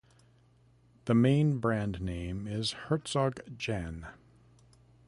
[1.05, 4.07] The main brand name is Hertog Jan.